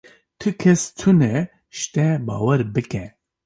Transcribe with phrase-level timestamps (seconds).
[0.39, 1.31] Ti kes tune
[1.75, 3.03] ji te bawer bike.